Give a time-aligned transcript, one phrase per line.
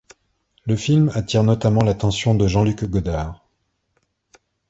[0.65, 3.45] Le film attire notamment l'attention de Jean-Luc Godard.